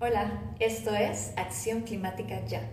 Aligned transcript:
Hola, 0.00 0.42
esto 0.58 0.92
es 0.92 1.32
Acción 1.36 1.82
Climática 1.82 2.44
Ya, 2.46 2.68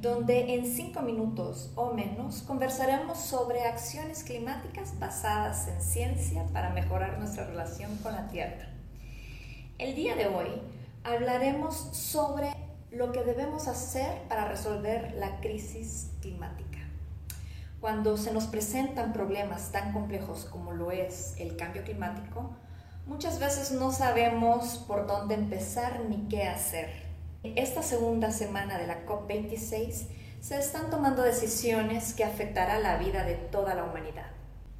donde 0.00 0.54
en 0.54 0.64
cinco 0.64 1.02
minutos 1.02 1.72
o 1.74 1.92
menos 1.92 2.42
conversaremos 2.42 3.18
sobre 3.18 3.64
acciones 3.64 4.22
climáticas 4.22 4.96
basadas 5.00 5.66
en 5.66 5.82
ciencia 5.82 6.46
para 6.52 6.70
mejorar 6.70 7.18
nuestra 7.18 7.46
relación 7.46 7.96
con 7.96 8.12
la 8.12 8.28
Tierra. 8.28 8.68
El 9.78 9.96
día 9.96 10.14
de 10.14 10.28
hoy 10.28 10.46
hablaremos 11.02 11.74
sobre 11.74 12.54
lo 12.92 13.10
que 13.10 13.24
debemos 13.24 13.66
hacer 13.66 14.22
para 14.28 14.46
resolver 14.46 15.14
la 15.16 15.40
crisis 15.40 16.12
climática. 16.20 16.78
Cuando 17.80 18.16
se 18.16 18.32
nos 18.32 18.44
presentan 18.44 19.12
problemas 19.12 19.72
tan 19.72 19.92
complejos 19.92 20.44
como 20.44 20.70
lo 20.70 20.92
es 20.92 21.34
el 21.38 21.56
cambio 21.56 21.82
climático, 21.82 22.54
Muchas 23.06 23.40
veces 23.40 23.72
no 23.72 23.90
sabemos 23.90 24.78
por 24.86 25.08
dónde 25.08 25.34
empezar 25.34 26.04
ni 26.08 26.28
qué 26.28 26.44
hacer. 26.44 26.88
Esta 27.42 27.82
segunda 27.82 28.30
semana 28.30 28.78
de 28.78 28.86
la 28.86 29.04
COP26 29.04 30.06
se 30.40 30.58
están 30.58 30.88
tomando 30.88 31.22
decisiones 31.22 32.14
que 32.14 32.22
afectarán 32.22 32.84
la 32.84 32.98
vida 32.98 33.24
de 33.24 33.34
toda 33.34 33.74
la 33.74 33.82
humanidad. 33.82 34.30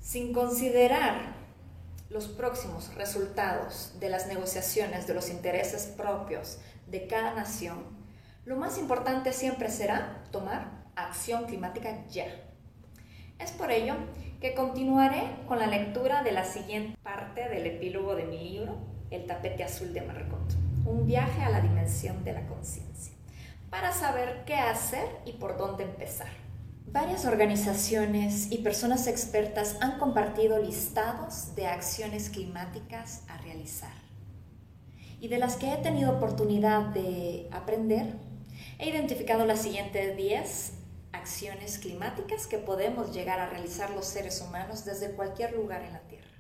Sin 0.01 0.33
considerar 0.33 1.35
los 2.11 2.29
próximos 2.29 2.95
resultados 2.95 3.95
de 3.99 4.09
las 4.09 4.29
negociaciones 4.29 5.09
de 5.09 5.15
los 5.15 5.29
intereses 5.29 5.87
propios 5.87 6.59
de 6.87 7.09
cada 7.09 7.35
nación, 7.35 7.85
lo 8.45 8.55
más 8.57 8.79
importante 8.79 9.33
siempre 9.33 9.69
será 9.69 10.23
tomar 10.31 10.85
acción 10.95 11.47
climática 11.47 12.07
ya. 12.07 12.27
Es 13.41 13.51
por 13.51 13.73
ello 13.73 13.97
que 14.43 14.55
continuaré 14.55 15.23
con 15.47 15.61
la 15.61 15.69
lectura 15.69 16.25
de 16.25 16.33
la 16.33 16.45
siguiente 16.45 16.99
parte 17.05 17.49
del 17.49 17.65
epílogo 17.65 18.17
de 18.17 18.25
mi 18.25 18.41
libro, 18.41 18.75
El 19.09 19.25
tapete 19.25 19.63
azul 19.63 19.95
de 19.95 20.03
Margot, 20.03 20.57
un 20.85 21.07
viaje 21.07 21.43
a 21.43 21.49
la 21.49 21.61
dimensión 21.61 22.25
de 22.25 22.33
la 22.33 22.45
conciencia, 22.49 23.15
para 23.71 23.93
saber 23.93 24.43
qué 24.45 24.57
hacer 24.57 25.07
y 25.25 25.35
por 25.35 25.57
dónde 25.57 25.85
empezar. 25.85 26.27
Varias 26.87 27.25
organizaciones 27.25 28.51
y 28.51 28.59
personas 28.59 29.07
expertas 29.07 29.77
han 29.81 30.01
compartido 30.01 30.59
listados 30.59 31.55
de 31.55 31.69
acciones 31.69 32.29
climáticas 32.29 33.23
a 33.29 33.39
realizar. 33.39 33.95
Y 35.21 35.29
de 35.29 35.39
las 35.39 35.55
que 35.55 35.73
he 35.73 35.77
tenido 35.77 36.17
oportunidad 36.17 36.87
de 36.87 37.49
aprender, 37.53 38.17
he 38.81 38.89
identificado 38.89 39.47
las 39.47 39.61
siguientes 39.61 40.17
10 40.17 40.82
acciones 41.13 41.79
climáticas 41.79 42.47
que 42.47 42.59
podemos 42.59 43.13
llegar 43.15 43.39
a 43.39 43.49
realizar 43.49 43.91
los 43.91 44.07
seres 44.07 44.41
humanos 44.41 44.85
desde 44.85 45.13
cualquier 45.13 45.55
lugar 45.55 45.83
en 45.83 45.93
la 45.93 46.01
Tierra. 46.01 46.31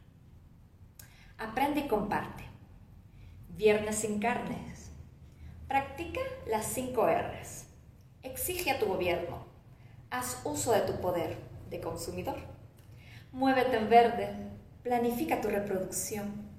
Aprende 1.38 1.80
y 1.80 1.88
comparte. 1.88 2.44
Viernes 3.48 3.96
sin 3.96 4.18
carnes. 4.18 4.90
Practica 5.68 6.20
las 6.46 6.66
5 6.66 7.06
R's. 7.06 7.66
Exige 8.22 8.70
a 8.70 8.78
tu 8.78 8.86
gobierno. 8.86 9.44
Haz 10.10 10.40
uso 10.44 10.72
de 10.72 10.82
tu 10.82 11.00
poder 11.00 11.38
de 11.70 11.80
consumidor. 11.80 12.38
Muévete 13.32 13.76
en 13.76 13.88
verde. 13.88 14.28
Planifica 14.82 15.40
tu 15.40 15.48
reproducción. 15.48 16.50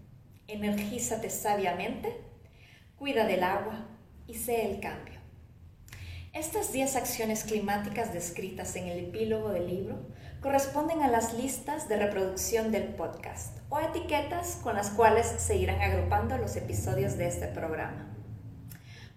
Energízate 0.47 1.29
sabiamente. 1.29 2.21
Cuida 2.97 3.25
del 3.25 3.43
agua 3.43 3.87
y 4.27 4.35
sé 4.35 4.69
el 4.71 4.79
cambio. 4.79 5.12
Estas 6.33 6.73
10 6.73 6.95
acciones 6.95 7.43
climáticas 7.43 8.11
descritas 8.11 8.75
en 8.75 8.87
el 8.87 8.97
epílogo 8.97 9.49
del 9.49 9.67
libro 9.67 9.99
corresponden 10.41 11.03
a 11.03 11.07
las 11.07 11.35
listas 11.35 11.87
de 11.87 11.97
reproducción 11.97 12.71
del 12.71 12.95
podcast 12.95 13.55
o 13.69 13.79
etiquetas 13.79 14.57
con 14.63 14.75
las 14.75 14.89
cuales 14.89 15.27
se 15.27 15.57
irán 15.57 15.79
agrupando 15.79 16.35
los 16.39 16.55
episodios 16.55 17.17
de 17.17 17.27
este 17.27 17.45
programa. 17.49 18.07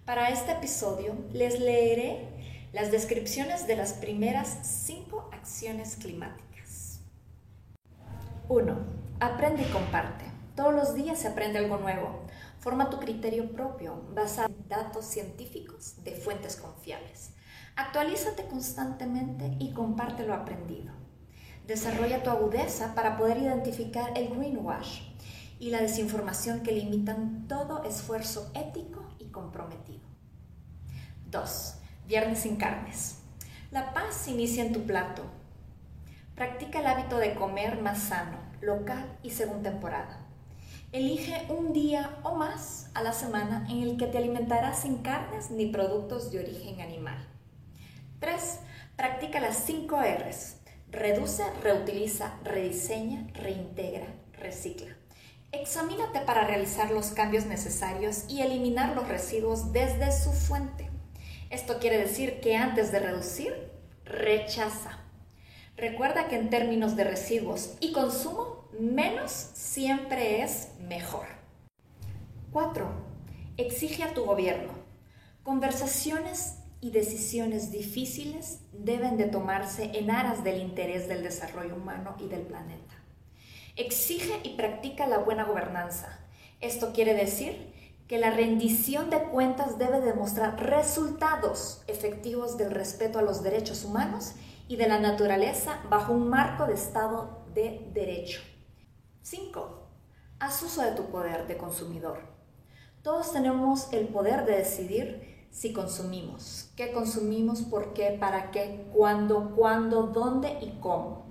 Para 0.05 0.29
este 0.29 0.51
episodio 0.51 1.15
les 1.33 1.59
leeré 1.59 2.29
las 2.71 2.91
descripciones 2.91 3.65
de 3.65 3.77
las 3.77 3.93
primeras 3.93 4.59
5 4.85 5.31
acciones 5.33 5.95
climáticas. 5.95 6.99
1. 8.47 8.77
Aprende 9.19 9.63
y 9.63 9.71
comparte. 9.71 10.25
Todos 10.55 10.73
los 10.73 10.93
días 10.93 11.17
se 11.17 11.29
aprende 11.29 11.57
algo 11.57 11.77
nuevo. 11.77 12.27
Forma 12.59 12.91
tu 12.91 12.99
criterio 12.99 13.51
propio 13.51 14.03
basado 14.13 14.53
en 14.53 14.67
datos 14.67 15.05
científicos 15.05 15.66
de 16.03 16.11
fuentes 16.11 16.55
confiables. 16.55 17.31
Actualízate 17.75 18.45
constantemente 18.47 19.55
y 19.59 19.71
comparte 19.71 20.23
lo 20.23 20.33
aprendido. 20.33 20.93
Desarrolla 21.67 22.23
tu 22.23 22.29
agudeza 22.29 22.95
para 22.95 23.17
poder 23.17 23.37
identificar 23.37 24.11
el 24.15 24.29
greenwash 24.29 25.01
y 25.59 25.69
la 25.69 25.81
desinformación 25.81 26.61
que 26.61 26.71
limitan 26.71 27.47
todo 27.47 27.83
esfuerzo 27.83 28.51
ético 28.55 29.07
y 29.19 29.25
comprometido. 29.25 30.07
2. 31.29 31.75
Viernes 32.07 32.39
sin 32.39 32.55
carnes. 32.55 33.19
La 33.71 33.93
paz 33.93 34.27
inicia 34.27 34.63
en 34.63 34.73
tu 34.73 34.85
plato. 34.85 35.23
Practica 36.35 36.79
el 36.79 36.87
hábito 36.87 37.17
de 37.17 37.35
comer 37.35 37.81
más 37.81 37.99
sano, 37.99 38.37
local 38.61 39.17
y 39.23 39.31
según 39.31 39.61
temporada. 39.61 40.26
Elige 40.93 41.45
un 41.49 41.73
día 41.73 42.17
o 42.23 42.35
más 42.35 42.89
a 42.93 43.03
la 43.03 43.11
semana 43.11 43.67
en 43.69 43.83
el 43.83 43.97
que 43.97 44.07
te 44.07 44.19
alimentarás 44.19 44.83
sin 44.83 44.99
carnes 44.99 45.51
ni 45.51 45.65
productos 45.65 46.31
de 46.31 46.39
origen 46.39 46.79
animal. 46.79 47.27
3. 48.21 48.59
Practica 48.95 49.41
las 49.41 49.57
5 49.65 49.97
R's. 49.97 50.55
Reduce, 50.89 51.43
reutiliza, 51.61 52.35
rediseña, 52.41 53.27
reintegra, 53.33 54.07
recicla. 54.39 54.95
Examínate 55.51 56.21
para 56.21 56.47
realizar 56.47 56.89
los 56.91 57.07
cambios 57.07 57.45
necesarios 57.47 58.23
y 58.29 58.39
eliminar 58.39 58.95
los 58.95 59.09
residuos 59.09 59.73
desde 59.73 60.13
su 60.13 60.31
fuente. 60.31 60.89
Esto 61.49 61.79
quiere 61.79 61.97
decir 61.97 62.39
que 62.39 62.55
antes 62.55 62.93
de 62.93 62.99
reducir, 62.99 63.53
rechaza. 64.05 64.99
Recuerda 65.75 66.29
que 66.29 66.37
en 66.37 66.49
términos 66.49 66.95
de 66.95 67.03
residuos 67.03 67.73
y 67.81 67.91
consumo, 67.91 68.46
menos 68.79 69.31
siempre 69.31 70.43
es 70.43 70.69
mejor. 70.79 71.25
4. 72.51 72.89
Exige 73.57 74.03
a 74.03 74.13
tu 74.13 74.25
gobierno. 74.25 74.73
Conversaciones 75.43 76.59
y 76.81 76.91
decisiones 76.91 77.71
difíciles 77.71 78.59
deben 78.71 79.17
de 79.17 79.25
tomarse 79.25 79.91
en 79.93 80.11
aras 80.11 80.43
del 80.43 80.61
interés 80.61 81.07
del 81.07 81.23
desarrollo 81.23 81.75
humano 81.75 82.15
y 82.19 82.27
del 82.27 82.41
planeta. 82.41 82.93
Exige 83.75 84.39
y 84.43 84.55
practica 84.55 85.07
la 85.07 85.19
buena 85.19 85.43
gobernanza. 85.43 86.19
Esto 86.61 86.93
quiere 86.93 87.13
decir 87.13 87.73
que 88.07 88.17
la 88.17 88.31
rendición 88.31 89.09
de 89.09 89.23
cuentas 89.23 89.77
debe 89.77 90.01
demostrar 90.01 90.63
resultados 90.63 91.83
efectivos 91.87 92.57
del 92.57 92.71
respeto 92.71 93.19
a 93.19 93.21
los 93.21 93.43
derechos 93.43 93.83
humanos 93.83 94.33
y 94.67 94.77
de 94.77 94.87
la 94.87 94.99
naturaleza 94.99 95.79
bajo 95.89 96.13
un 96.13 96.29
marco 96.29 96.65
de 96.65 96.73
Estado 96.73 97.45
de 97.53 97.89
Derecho. 97.93 98.41
5. 99.29 99.89
Haz 100.39 100.63
uso 100.63 100.81
de 100.81 100.91
tu 100.91 101.07
poder 101.07 101.47
de 101.47 101.57
consumidor. 101.57 102.19
Todos 103.01 103.33
tenemos 103.33 103.91
el 103.91 104.07
poder 104.07 104.45
de 104.45 104.55
decidir 104.55 105.47
si 105.51 105.73
consumimos, 105.73 106.71
qué 106.77 106.93
consumimos, 106.93 107.61
por 107.63 107.91
qué, 107.91 108.15
para 108.17 108.51
qué, 108.51 108.87
cuándo, 108.93 109.53
cuándo, 109.53 110.03
dónde 110.03 110.57
y 110.61 110.79
cómo. 110.79 111.25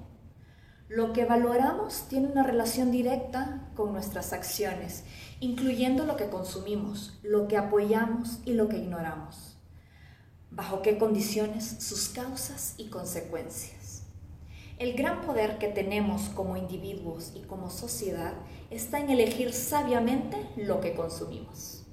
Lo 0.90 1.14
que 1.14 1.24
valoramos 1.24 2.02
tiene 2.10 2.28
una 2.28 2.42
relación 2.42 2.90
directa 2.90 3.70
con 3.74 3.94
nuestras 3.94 4.34
acciones, 4.34 5.04
incluyendo 5.40 6.04
lo 6.04 6.16
que 6.16 6.28
consumimos, 6.28 7.18
lo 7.22 7.48
que 7.48 7.56
apoyamos 7.56 8.40
y 8.44 8.52
lo 8.52 8.68
que 8.68 8.76
ignoramos. 8.76 9.56
Bajo 10.50 10.82
qué 10.82 10.98
condiciones, 10.98 11.64
sus 11.80 12.10
causas 12.10 12.74
y 12.76 12.90
consecuencias. 12.90 13.75
El 14.78 14.92
gran 14.92 15.22
poder 15.22 15.56
que 15.56 15.68
tenemos 15.68 16.28
como 16.28 16.58
individuos 16.58 17.32
y 17.34 17.40
como 17.40 17.70
sociedad 17.70 18.34
está 18.70 19.00
en 19.00 19.08
elegir 19.08 19.54
sabiamente 19.54 20.36
lo 20.54 20.82
que 20.82 20.94
consumimos. 20.94 21.86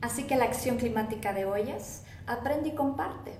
Así 0.00 0.22
que 0.22 0.36
la 0.36 0.44
acción 0.44 0.78
climática 0.78 1.34
de 1.34 1.44
hoy 1.44 1.70
es 1.70 2.04
aprende 2.26 2.70
y 2.70 2.74
comparte. 2.74 3.32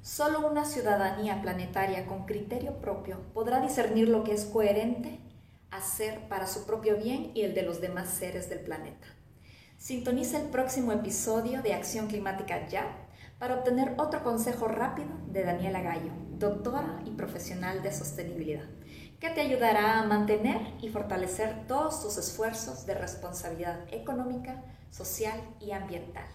Solo 0.00 0.46
una 0.46 0.64
ciudadanía 0.64 1.42
planetaria 1.42 2.06
con 2.06 2.24
criterio 2.24 2.80
propio 2.80 3.20
podrá 3.34 3.60
discernir 3.60 4.08
lo 4.08 4.24
que 4.24 4.32
es 4.32 4.46
coherente 4.46 5.20
hacer 5.70 6.28
para 6.28 6.46
su 6.46 6.64
propio 6.64 6.96
bien 6.96 7.30
y 7.34 7.42
el 7.42 7.52
de 7.52 7.62
los 7.62 7.82
demás 7.82 8.08
seres 8.08 8.48
del 8.48 8.60
planeta. 8.60 9.06
Sintoniza 9.76 10.40
el 10.40 10.48
próximo 10.48 10.92
episodio 10.92 11.60
de 11.60 11.74
Acción 11.74 12.06
Climática 12.06 12.66
Ya 12.68 13.01
para 13.42 13.56
obtener 13.56 13.96
otro 13.98 14.22
consejo 14.22 14.68
rápido 14.68 15.08
de 15.26 15.42
Daniela 15.42 15.82
Gallo, 15.82 16.12
doctora 16.38 17.00
y 17.04 17.10
profesional 17.10 17.82
de 17.82 17.90
sostenibilidad, 17.90 18.66
que 19.18 19.30
te 19.30 19.40
ayudará 19.40 19.98
a 19.98 20.06
mantener 20.06 20.60
y 20.80 20.90
fortalecer 20.90 21.66
todos 21.66 22.00
tus 22.00 22.18
esfuerzos 22.18 22.86
de 22.86 22.94
responsabilidad 22.94 23.80
económica, 23.90 24.62
social 24.90 25.40
y 25.58 25.72
ambiental. 25.72 26.28